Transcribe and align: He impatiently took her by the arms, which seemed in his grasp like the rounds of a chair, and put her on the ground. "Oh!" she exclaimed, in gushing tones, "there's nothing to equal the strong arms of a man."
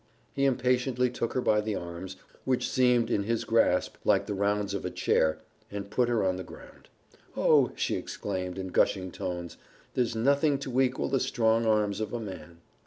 He 0.33 0.45
impatiently 0.45 1.11
took 1.11 1.33
her 1.33 1.41
by 1.41 1.61
the 1.61 1.75
arms, 1.75 2.15
which 2.43 2.67
seemed 2.67 3.11
in 3.11 3.21
his 3.25 3.43
grasp 3.43 3.97
like 4.03 4.25
the 4.25 4.33
rounds 4.33 4.73
of 4.73 4.83
a 4.83 4.89
chair, 4.89 5.37
and 5.69 5.91
put 5.91 6.09
her 6.09 6.23
on 6.23 6.37
the 6.37 6.43
ground. 6.43 6.89
"Oh!" 7.37 7.71
she 7.75 7.95
exclaimed, 7.97 8.57
in 8.57 8.69
gushing 8.69 9.11
tones, 9.11 9.57
"there's 9.93 10.15
nothing 10.15 10.57
to 10.57 10.81
equal 10.81 11.07
the 11.09 11.19
strong 11.19 11.67
arms 11.67 11.99
of 11.99 12.13
a 12.13 12.19
man." 12.19 12.61